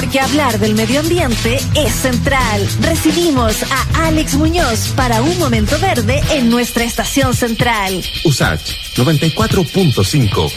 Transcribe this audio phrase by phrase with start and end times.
[0.00, 2.66] Porque hablar del medio ambiente es central.
[2.80, 8.02] Recibimos a Alex Muñoz para un momento verde en nuestra estación central.
[8.24, 10.52] USACH 94.5.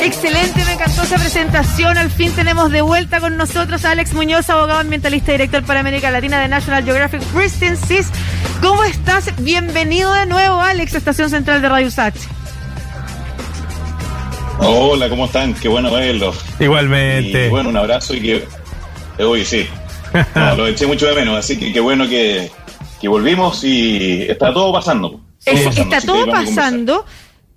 [0.00, 1.98] Excelente, me encantó esa presentación.
[1.98, 5.80] Al fin tenemos de vuelta con nosotros a Alex Muñoz, abogado ambientalista y director para
[5.80, 7.20] América Latina de National Geographic
[7.86, 8.06] Cis.
[8.62, 9.30] ¿Cómo estás?
[9.42, 12.37] Bienvenido de nuevo, Alex, Estación Central de Radio USACH.
[14.70, 15.54] Hola, ¿cómo están?
[15.54, 16.44] Qué bueno verlos.
[16.60, 17.46] Igualmente.
[17.46, 18.44] Y, bueno, un abrazo y que.
[19.24, 19.66] Uy, sí.
[20.34, 22.50] lo eché mucho de menos, así que qué bueno que,
[23.04, 25.20] volvimos y está todo pasando.
[25.44, 27.06] está todo pasando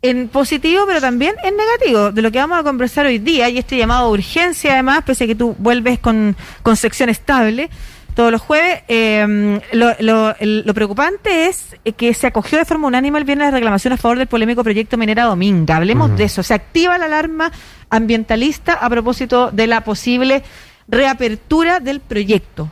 [0.01, 3.57] en positivo, pero también en negativo, de lo que vamos a conversar hoy día, y
[3.57, 7.69] este llamado a urgencia, además, pese a que tú vuelves con, con sección estable
[8.13, 8.81] todos los jueves.
[8.87, 9.95] Eh, lo,
[10.39, 14.17] lo, preocupante es que se acogió de forma unánime el viernes de reclamación a favor
[14.17, 15.77] del polémico proyecto Minera Dominga.
[15.77, 16.43] Hablemos de eso.
[16.43, 17.51] Se activa la alarma
[17.89, 20.43] ambientalista a propósito de la posible
[20.87, 22.69] reapertura del proyecto.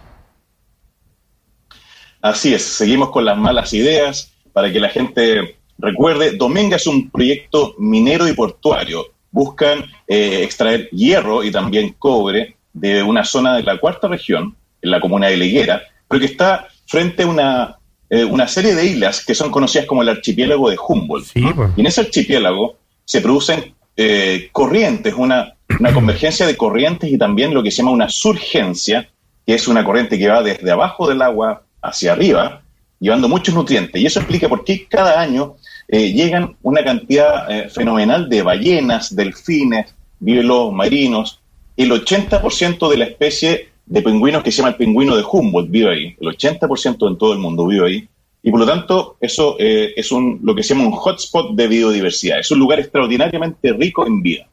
[2.21, 6.31] Así es, seguimos con las malas ideas para que la gente recuerde.
[6.31, 9.05] Dominga es un proyecto minero y portuario.
[9.31, 14.91] Buscan eh, extraer hierro y también cobre de una zona de la cuarta región en
[14.91, 17.77] la comuna de Leguera, pero que está frente a una,
[18.09, 21.27] eh, una serie de islas que son conocidas como el archipiélago de Humboldt.
[21.33, 21.71] Pues.
[21.75, 27.53] Y en ese archipiélago se producen eh, corrientes, una, una convergencia de corrientes y también
[27.53, 29.09] lo que se llama una surgencia,
[29.45, 32.63] que es una corriente que va desde abajo del agua hacia arriba,
[32.99, 34.01] llevando muchos nutrientes.
[34.01, 35.55] Y eso explica por qué cada año
[35.87, 41.39] eh, llegan una cantidad fenomenal de ballenas, delfines, violos marinos.
[41.77, 45.91] El 80% de la especie de pingüinos que se llama el pingüino de Humboldt, vive
[45.91, 46.15] ahí.
[46.21, 48.07] El 80% en todo el mundo vive ahí.
[48.41, 51.67] Y por lo tanto, eso eh, es un, lo que se llama un hotspot de
[51.67, 52.39] biodiversidad.
[52.39, 54.47] Es un lugar extraordinariamente rico en vida.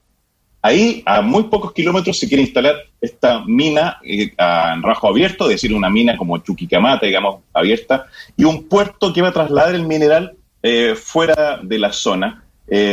[0.62, 5.56] Ahí, a muy pocos kilómetros, se quiere instalar esta mina eh, en rajo abierto, es
[5.56, 8.06] decir, una mina como Chuquicamata, digamos, abierta,
[8.36, 12.42] y un puerto que va a trasladar el mineral eh, fuera de la zona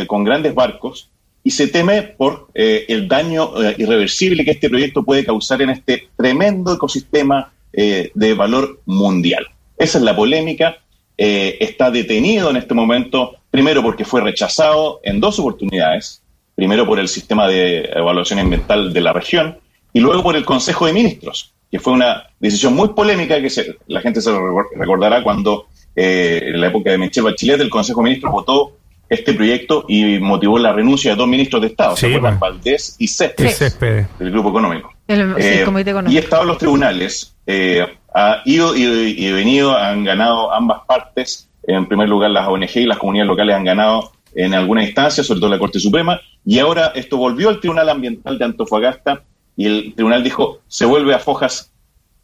[0.06, 1.10] con grandes barcos
[1.44, 5.72] y se teme por eh, el daño eh, irreversible que este proyecto puede causar en
[5.72, 9.48] este tremendo ecosistema eh, de valor mundial.
[9.78, 10.78] Esa es la polémica.
[11.16, 16.22] está detenido en este momento, primero porque fue rechazado en dos oportunidades,
[16.56, 19.58] primero por el sistema de evaluación ambiental de la región
[19.94, 23.50] y luego por el Consejo de Ministros, que fue una decisión muy polémica que
[23.88, 24.32] la gente se
[24.76, 28.74] recordará cuando en la época de Michelle Bachelet el Consejo de Ministros votó
[29.14, 33.80] este proyecto y motivó la renuncia de dos ministros de Estado, sí, Valdés y Céspedes,
[34.20, 34.94] del Grupo Económico.
[35.08, 35.66] Eh,
[36.08, 41.50] y Estado en los tribunales, eh, ha ido y, venido, han ganado ambas partes.
[41.66, 45.40] En primer lugar, las ONG y las comunidades locales han ganado en alguna instancia, sobre
[45.40, 49.24] todo la Corte Suprema, y ahora esto volvió al Tribunal Ambiental de Antofagasta
[49.56, 51.72] y el tribunal dijo, se vuelve a fojas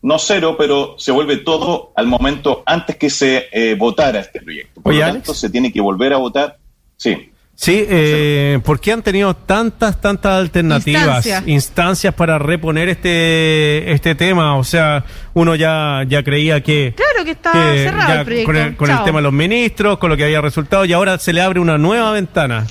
[0.02, 4.82] no cero, pero se vuelve todo al momento antes que se eh, votara este proyecto.
[4.82, 6.58] Por lo tanto, se tiene que volver a votar
[7.00, 7.32] Sí.
[7.56, 14.56] Sí, eh, ¿por qué han tenido tantas, tantas alternativas, instancias para reponer este este tema?
[14.58, 16.94] O sea, uno ya, ya creía que...
[16.96, 18.46] Claro que estaba cerrado el proyecto.
[18.46, 21.20] Con, el, con el, tema de los ministros, con lo que había resultado, y ahora
[21.20, 22.66] se le abre una nueva ventana.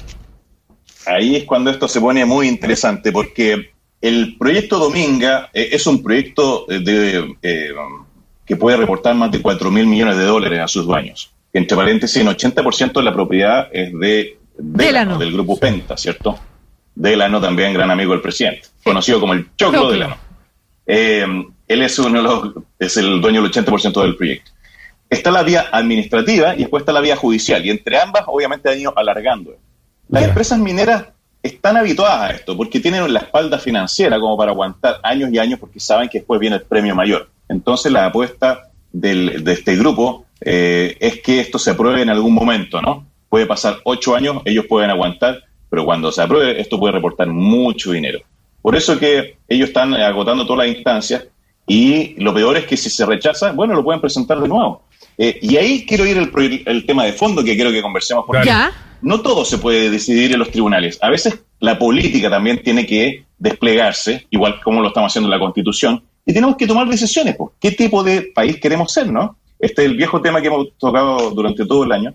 [1.05, 6.03] Ahí es cuando esto se pone muy interesante, porque el proyecto Dominga eh, es un
[6.03, 7.69] proyecto de, eh,
[8.47, 12.16] que puede reportar más de 4 mil millones de dólares a sus dueños entre paréntesis,
[12.20, 16.38] el 80% de la propiedad es de Delano, del grupo Penta, ¿cierto?
[16.94, 20.16] Delano también gran amigo del presidente, conocido como el Choclo, Delano.
[20.86, 21.26] Eh,
[21.69, 24.50] él es uno de los, es el dueño del 80% del proyecto.
[25.09, 28.78] Está la vía administrativa y después está la vía judicial, y entre ambas obviamente han
[28.78, 29.56] ido alargando.
[30.09, 31.04] Las empresas mineras
[31.42, 35.60] están habituadas a esto porque tienen la espalda financiera como para aguantar años y años
[35.60, 37.28] porque saben que después viene el premio mayor.
[37.48, 38.68] Entonces la apuesta
[39.00, 43.06] del, de este grupo eh, es que esto se apruebe en algún momento, ¿no?
[43.28, 47.92] Puede pasar ocho años, ellos pueden aguantar, pero cuando se apruebe esto puede reportar mucho
[47.92, 48.20] dinero.
[48.62, 51.27] Por eso que ellos están agotando todas las instancias
[51.66, 54.83] y lo peor es que si se rechaza, bueno, lo pueden presentar de nuevo.
[55.16, 58.51] Eh, y ahí quiero ir el, el, tema de fondo que quiero que conversemos porque
[59.03, 60.98] no todo se puede decidir en los tribunales.
[61.03, 65.41] A veces la política también tiene que desplegarse, igual como lo estamos haciendo en la
[65.41, 67.36] Constitución, y tenemos que tomar decisiones.
[67.36, 69.39] Pues, ¿Qué tipo de país queremos ser, no?
[69.59, 72.13] Este es el viejo tema que hemos tocado durante todo el año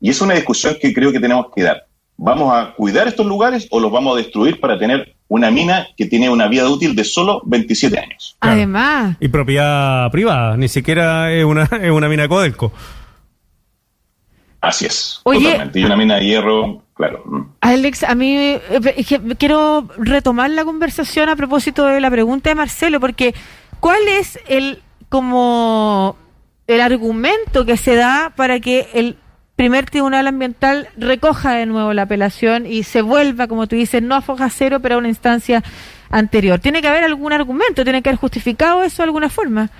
[0.00, 1.84] y es una discusión que creo que tenemos que dar.
[2.16, 6.06] ¿Vamos a cuidar estos lugares o los vamos a destruir para tener una mina que
[6.06, 8.36] tiene una vida útil de solo 27 años?
[8.38, 9.16] Además.
[9.18, 12.72] Y propiedad privada, ni siquiera es una, es una mina Codelco.
[14.60, 15.20] Así es.
[15.24, 15.80] Oye, totalmente.
[15.80, 17.22] Y una mina de hierro claro.
[17.24, 17.42] Mm.
[17.60, 19.04] Alex, a mí eh,
[19.38, 23.34] quiero retomar la conversación a propósito de la pregunta de Marcelo, porque
[23.80, 26.16] ¿cuál es el como
[26.66, 29.16] el argumento que se da para que el
[29.54, 34.14] primer tribunal ambiental recoja de nuevo la apelación y se vuelva, como tú dices, no
[34.14, 35.62] a foja cero, pero a una instancia
[36.10, 36.58] anterior.
[36.58, 39.70] Tiene que haber algún argumento, tiene que haber justificado eso de alguna forma.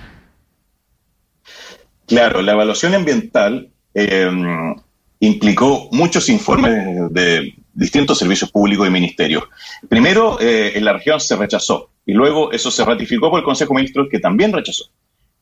[2.07, 4.29] Claro, la evaluación ambiental eh,
[5.19, 9.43] implicó muchos informes de distintos servicios públicos y ministerios.
[9.87, 13.73] Primero, eh, en la región se rechazó y luego eso se ratificó por el Consejo
[13.73, 14.85] de Ministros que también rechazó.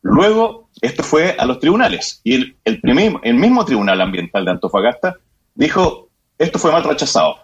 [0.02, 5.16] Luego, esto fue a los tribunales y el, mismo Tribunal Ambiental de Antofagasta
[5.56, 7.38] dijo, esto fue mal rechazado.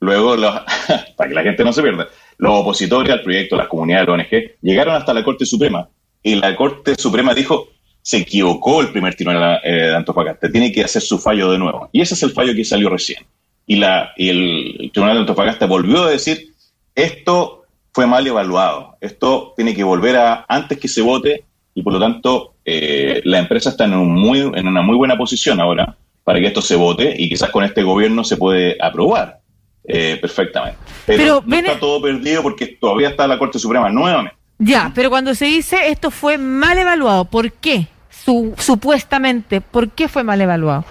[0.00, 0.36] Luego,
[1.16, 4.22] para que la gente no se pierda, los opositores al proyecto, las comunidades de la
[4.22, 5.88] ONG, llegaron hasta la Corte Suprema
[6.22, 7.68] y la Corte Suprema dijo,
[8.08, 11.90] se equivocó el primer tribunal eh, de Antofagasta, tiene que hacer su fallo de nuevo.
[11.92, 13.26] Y ese es el fallo que salió recién.
[13.66, 16.54] Y, la, y el tribunal de Antofagasta volvió a decir,
[16.94, 21.44] esto fue mal evaluado, esto tiene que volver a, antes que se vote,
[21.74, 25.18] y por lo tanto eh, la empresa está en, un muy, en una muy buena
[25.18, 25.94] posición ahora
[26.24, 29.40] para que esto se vote y quizás con este gobierno se puede aprobar
[29.84, 30.78] eh, perfectamente.
[31.04, 34.38] Pero, no está todo perdido porque todavía está la Corte Suprema nuevamente.
[34.58, 37.86] Ya, pero cuando se dice esto fue mal evaluado, ¿por qué?
[38.24, 40.84] Supuestamente, ¿por qué fue mal evaluado?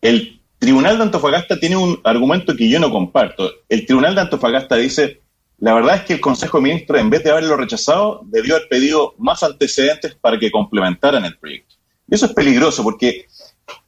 [0.00, 3.50] El Tribunal de Antofagasta tiene un argumento que yo no comparto.
[3.68, 5.20] El Tribunal de Antofagasta dice,
[5.58, 8.68] la verdad es que el Consejo de Ministros, en vez de haberlo rechazado, debió haber
[8.68, 11.74] pedido más antecedentes para que complementaran el proyecto.
[12.08, 13.26] Y eso es peligroso porque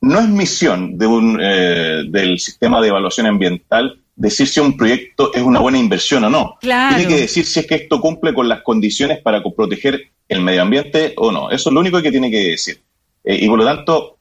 [0.00, 5.32] no es misión de un, eh, del sistema de evaluación ambiental decir si un proyecto
[5.32, 6.58] es una buena inversión o no.
[6.60, 10.62] Tiene que decir si es que esto cumple con las condiciones para proteger el medio
[10.62, 11.50] ambiente o no.
[11.50, 12.82] Eso es lo único que tiene que decir.
[13.22, 14.18] Eh, y por lo tanto,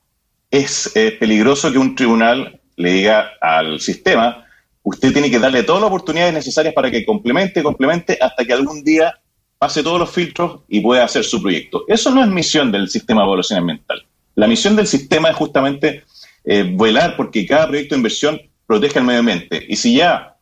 [0.51, 4.45] es peligroso que un tribunal le diga al sistema,
[4.83, 8.83] usted tiene que darle todas las oportunidades necesarias para que complemente, complemente, hasta que algún
[8.83, 9.19] día
[9.57, 11.85] pase todos los filtros y pueda hacer su proyecto.
[11.87, 14.05] Eso no es misión del sistema de evaluación ambiental.
[14.35, 16.03] La misión del sistema es justamente
[16.43, 19.63] eh, velar porque cada proyecto de inversión proteja el medio ambiente.
[19.67, 20.35] Y si ya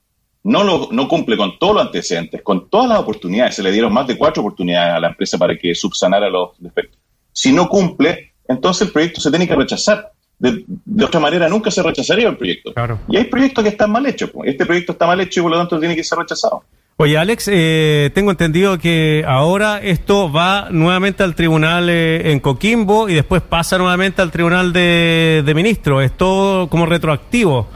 [0.44, 3.94] no, lo, no cumple con todos los antecedentes, con todas las oportunidades, se le dieron
[3.94, 7.00] más de cuatro oportunidades a la empresa para que subsanara los defectos.
[7.32, 10.12] Si no cumple, entonces el proyecto se tiene que rechazar.
[10.38, 10.66] De,
[11.02, 12.74] otra manera, nunca se rechazaría el proyecto.
[13.08, 14.32] Y hay proyectos que están mal hechos.
[14.44, 16.64] Este proyecto está mal hecho y por lo tanto tiene que ser rechazado.
[16.98, 23.10] Oye, Alex, eh, tengo entendido que ahora esto va nuevamente al tribunal eh, en Coquimbo
[23.10, 26.04] y después pasa nuevamente al tribunal de, de ministros.
[26.04, 27.68] Es todo como retroactivo.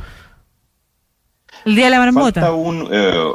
[1.68, 2.40] El día de la marmota.
[2.40, 3.31] Falta un, eh,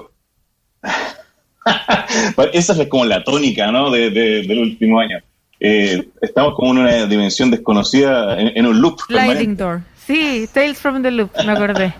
[2.54, 3.90] esa es como la tónica ¿no?
[3.90, 5.18] de, del último año.
[5.60, 9.00] Eh, estamos como en una dimensión desconocida, en, un loop.
[9.06, 9.82] Sliding Door.
[10.06, 11.94] Sí, Tales from the Loop, me acordé.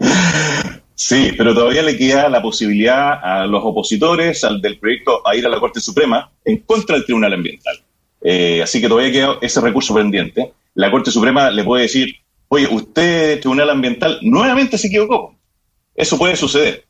[0.96, 5.46] sí, pero todavía le queda la posibilidad a los opositores al del proyecto a ir
[5.46, 7.76] a la Corte Suprema en contra del Tribunal Ambiental.
[8.22, 10.52] Eh, así que todavía queda ese recurso pendiente.
[10.74, 12.16] La Corte Suprema le puede decir,
[12.48, 15.35] oye, usted, Tribunal Ambiental, nuevamente se equivocó.
[15.96, 16.84] Eso puede suceder.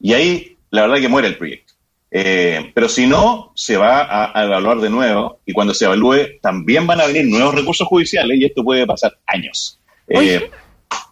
[0.00, 1.74] Y ahí, la verdad que muere el proyecto.
[2.10, 6.86] Eh, pero si no, se va a, evaluar de nuevo y cuando se evalúe también
[6.86, 9.78] van a venir nuevos recursos judiciales y esto puede pasar años.
[10.08, 10.50] Eh,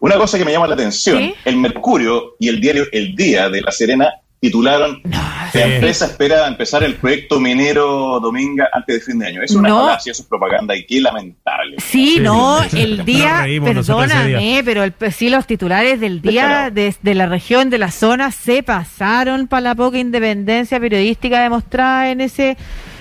[0.01, 3.61] una cosa que me llama la atención, el Mercurio y el diario El Día de
[3.61, 9.27] La Serena titularon La empresa espera empezar el proyecto minero Dominga antes de fin de
[9.27, 9.43] año.
[9.43, 9.81] Es una no.
[9.81, 11.77] falacia, eso es propaganda y qué lamentable.
[11.79, 17.71] Sí, no, el día, perdóname, pero el, sí los titulares del día de, la región,
[17.71, 22.57] de la zona, se pasaron para la poca independencia periodística demostrada en ese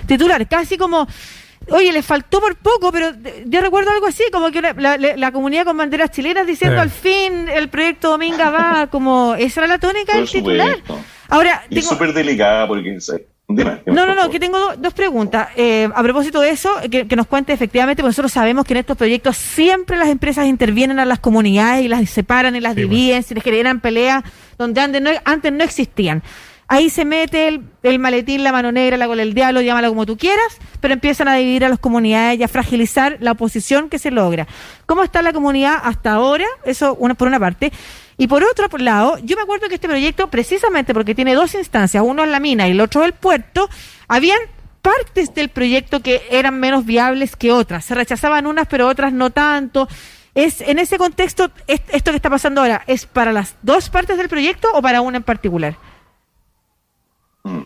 [0.06, 0.48] titular.
[0.48, 1.08] Casi como...
[1.70, 3.12] Oye, le faltó por poco, pero
[3.46, 7.68] yo recuerdo algo así, como que la, comunidad con banderas chilenas diciendo al fin el
[7.68, 10.78] proyecto Dominga va, como esa era la tónica del titular.
[11.30, 12.98] Ahora, es súper delicada porque...
[13.48, 15.50] no, no, no, que tengo dos preguntas.
[15.56, 18.98] Eh, a propósito de eso, que, nos cuente efectivamente, porque nosotros sabemos que en estos
[18.98, 23.34] proyectos siempre las empresas intervienen a las comunidades y las separan y las dividen, si
[23.34, 24.24] les generan peleas
[24.58, 26.24] donde antes no, antes no existían.
[26.70, 30.18] Ahí se mete el, maletín, la mano negra, la cola del diablo, llámalo como tú
[30.18, 34.12] quieras, pero empiezan a dividir a las comunidades y a fragilizar la oposición que se
[34.12, 34.48] logra.
[34.86, 36.46] ¿Cómo está la comunidad hasta ahora?
[36.66, 37.72] Eso una, por una parte.
[38.18, 42.04] Y por otro lado, yo me acuerdo que este proyecto, precisamente porque tiene dos instancias,
[42.06, 43.70] uno es la mina y el otro el puerto,
[44.08, 44.40] habían
[44.82, 47.86] partes del proyecto que eran menos viables que otras.
[47.86, 49.88] Se rechazaban unas, pero otras no tanto.
[50.34, 54.30] Es en ese contexto, esto que está pasando ahora, ¿es para las dos partes del
[54.30, 55.76] proyecto o para una en particular?
[57.44, 57.62] Mm.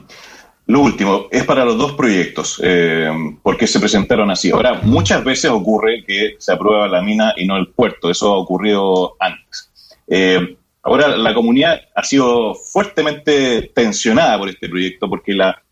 [0.67, 3.09] Lo último, es para los dos proyectos, eh,
[3.43, 4.51] porque se presentaron así.
[4.51, 8.37] Ahora, muchas veces ocurre que se aprueba la mina y no el puerto, eso ha
[8.37, 9.70] ocurrido antes.
[10.13, 15.63] Eh, ahora, la comunidad ha sido fuertemente tensionada por este proyecto porque la,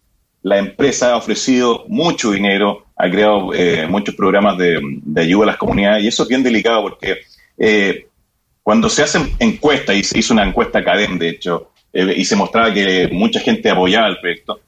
[0.44, 5.48] la empresa ha ofrecido mucho dinero, ha creado eh, muchos programas de, de, ayuda a
[5.48, 7.18] las comunidades y eso es bien delicado porque
[7.58, 8.08] eh,
[8.64, 12.38] cuando se hacen encuestas, y se hizo una encuesta CADEM, de hecho, eh, y se
[12.38, 14.62] mostraba que mucha gente apoyaba el proyecto,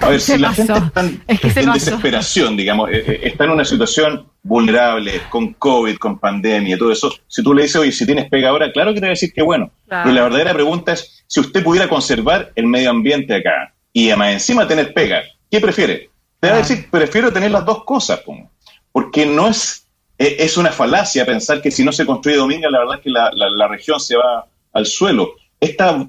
[0.00, 4.26] a ver, si la gente está en, desesperación, digamos, eh, eh, está en una situación
[4.42, 8.50] vulnerable, con COVID, con pandemia, todo eso, si tú le dices, oye, si tienes pega
[8.50, 9.70] ahora, claro que te va a decir que bueno.
[9.86, 14.32] Pero la verdadera pregunta es, si usted pudiera conservar el medio ambiente acá y además
[14.32, 16.10] encima tener pega, ¿qué prefiere?
[16.40, 18.20] Te va a decir, prefiero tener las dos cosas,
[18.92, 19.86] porque no es,
[20.18, 23.10] e, es una falacia pensar que si no se construye Dominga, la verdad es que
[23.10, 25.34] la, la, región se va al suelo.
[25.60, 26.06] Esta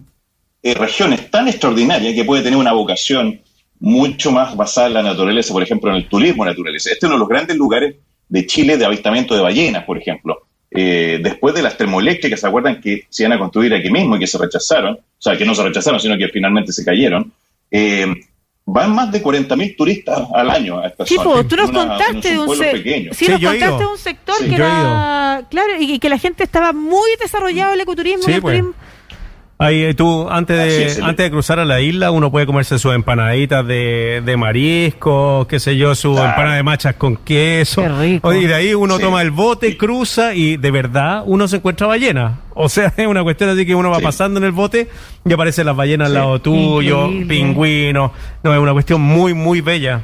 [0.64, 3.42] eh, región es tan extraordinaria que puede tener una vocación
[3.82, 6.92] mucho más basada en la naturaleza, por ejemplo, en el turismo naturaleza.
[6.92, 7.96] Este es uno de los grandes lugares
[8.30, 10.44] de Chile de avistamiento de ballenas, por ejemplo.
[10.70, 14.20] Eh, después de las termoeléctricas, ¿se acuerdan que se iban a construir aquí mismo y
[14.20, 14.94] que se rechazaron?
[14.94, 17.34] O sea, que no se rechazaron, sino que finalmente se cayeron.
[17.72, 18.06] Eh,
[18.66, 21.48] van más de 40.000 turistas al año a esta zona.
[21.48, 22.56] tú nos contaste de un,
[23.12, 27.74] sí, nos contaste un sector que era, claro, y, que la gente estaba muy desarrollado
[27.74, 28.28] el ecoturismo.
[28.28, 28.60] el pues.
[28.60, 28.91] turismo.
[29.62, 32.96] Ahí eh, tú, antes de, antes de cruzar a la isla, uno puede comerse sus
[32.96, 37.84] empanaditas de, de marisco, qué sé yo, su empanada de machas con queso.
[37.84, 38.34] Qué rico.
[38.34, 42.40] Y de ahí uno toma el bote, cruza y de verdad uno se encuentra ballena.
[42.56, 44.90] O sea, es una cuestión así que uno va pasando en el bote
[45.24, 48.12] y aparecen las ballenas al lado tuyo, pingüinos.
[48.42, 50.02] No, es una cuestión muy, muy bella.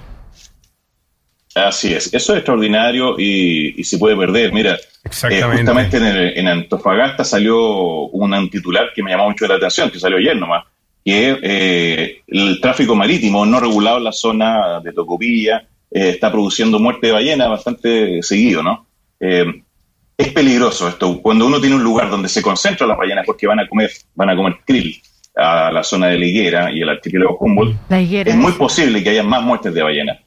[1.66, 4.54] Así es, eso es extraordinario y, se puede perder.
[4.54, 4.78] Mira,
[5.30, 10.18] eh, justamente en, Antofagasta salió un titular que me llamó mucho la atención, que salió
[10.18, 10.66] ayer nomás,
[11.04, 16.80] que eh, el tráfico marítimo no regulado en la zona de Tocopilla eh, está produciendo
[16.80, 18.86] muerte de ballena bastante seguido, ¿no?
[19.20, 23.60] es peligroso esto, cuando uno tiene un lugar donde se concentran las ballenas porque van
[23.60, 25.02] a comer, van a comer krill
[25.36, 29.24] a la zona de la higuera y el archipiélago Humboldt, es muy posible que haya
[29.24, 30.20] más muertes de ballenas.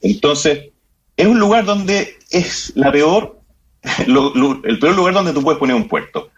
[0.00, 0.70] Entonces,
[1.16, 3.38] es un lugar donde es la peor,
[3.98, 6.30] el peor lugar donde tú puedes poner un puerto.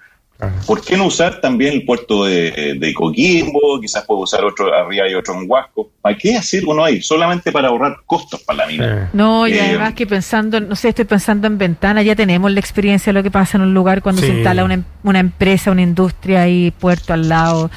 [0.67, 3.81] ¿Por qué no usar también el puerto de, Coquimbo?
[3.81, 5.91] Quizás puedo usar otro arriba y otro en Huasco.
[6.01, 7.01] ¿Para qué hacer uno ahí?
[7.01, 9.11] Solamente para ahorrar costos para la mina.
[9.13, 12.59] No, y eh, además que pensando, no sé, estoy pensando en ventana, ya tenemos la
[12.59, 15.83] experiencia de lo que pasa en un lugar cuando se instala una, una empresa, una
[15.83, 17.71] industria y puerto al lado.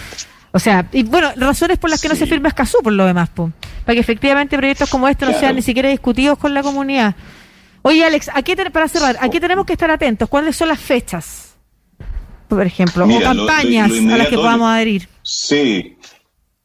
[0.56, 3.30] O sea, y bueno, razones por las que no se firma Escazú por lo demás,
[3.30, 3.52] para
[3.94, 7.14] que efectivamente proyectos como este no sean ni siquiera discutidos con la comunidad.
[7.82, 10.30] Oye, Alex, ¿a qué para cerrar, ¿a qué tenemos que estar atentos?
[10.30, 11.58] ¿Cuáles son las fechas?
[12.48, 15.10] Por ejemplo, o campañas a las que podamos adherir.
[15.24, 15.98] Sí.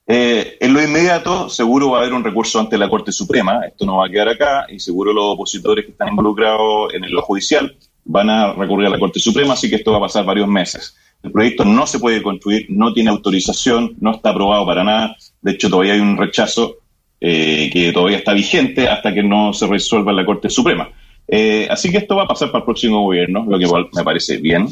[0.07, 3.63] Eh, en lo inmediato, seguro va a haber un recurso ante la Corte Suprema.
[3.67, 7.23] Esto no va a quedar acá y seguro los opositores que están involucrados en lo
[7.23, 10.47] judicial van a recurrir a la Corte Suprema, así que esto va a pasar varios
[10.47, 10.95] meses.
[11.23, 15.17] El proyecto no se puede construir, no tiene autorización, no está aprobado para nada.
[15.43, 16.77] De hecho, todavía hay un rechazo
[17.21, 20.91] eh, que todavía está vigente hasta que no se resuelva en la Corte Suprema.
[21.29, 24.03] Eh, así que esto va a pasar para el próximo gobierno, lo que igual me
[24.03, 24.69] parece bien.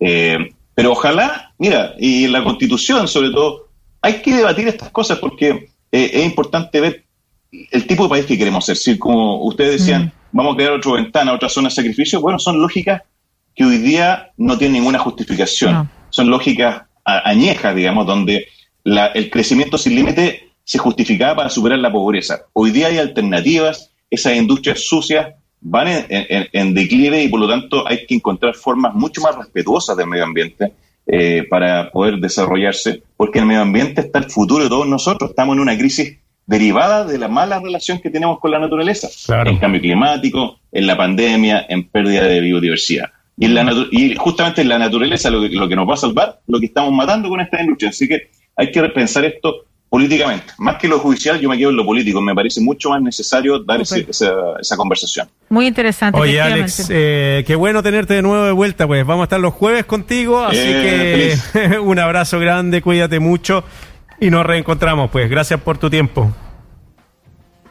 [0.00, 3.68] Eh, pero ojalá, mira, y la Constitución sobre todo,
[4.00, 7.04] hay que debatir estas cosas porque es importante ver
[7.70, 8.76] el tipo de país que queremos ser.
[8.76, 10.36] Si, como ustedes decían, mm.
[10.36, 13.02] vamos a crear otra ventana, otra zona de sacrificio, bueno, son lógicas
[13.54, 15.90] que hoy día no tienen ninguna justificación.
[16.10, 18.46] Son lógicas añejas, digamos, donde
[18.84, 22.42] el crecimiento sin límite se justificaba para superar la pobreza.
[22.52, 28.04] Hoy día hay alternativas, esas industrias sucias van en, declive y por lo tanto hay
[28.06, 30.72] que encontrar formas mucho más respetuosas del medio ambiente
[31.06, 35.30] eh, para poder desarrollarse, porque en el medio ambiente está el futuro de todos nosotros.
[35.30, 39.08] Estamos en una crisis derivada de la mala relación que tenemos con la naturaleza,
[39.46, 43.10] en cambio climático, en la pandemia, en pérdida de biodiversidad.
[43.38, 46.40] Y, la y justamente en la naturaleza lo que, lo que nos va a salvar,
[46.46, 47.90] lo que estamos matando con esta industria.
[47.90, 50.54] Así que hay que repensar esto políticamente.
[50.56, 52.20] Más que lo judicial, yo me quedo en lo político.
[52.22, 55.28] Me parece mucho más necesario dar esa, esa, conversación.
[55.50, 56.18] Muy interesante.
[56.18, 58.86] Oye, Alex, eh, qué bueno tenerte de nuevo de vuelta.
[58.86, 60.40] Pues vamos a estar los jueves contigo.
[60.44, 63.64] Así eh, que un abrazo grande, cuídate mucho
[64.18, 65.10] y nos reencontramos.
[65.10, 66.32] Pues gracias por tu tiempo.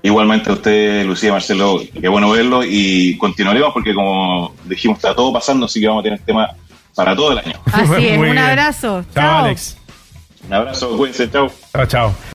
[0.03, 5.31] Igualmente a usted, Lucía, Marcelo, qué bueno verlo y continuaremos porque como dijimos, está todo
[5.31, 6.49] pasando, así que vamos a tener tema
[6.95, 7.59] para todo el año.
[7.71, 9.05] Así es, un abrazo.
[9.13, 9.77] Chao, Alex.
[10.47, 11.51] Un abrazo, cuídense, chao.
[11.71, 12.15] Chao, chao.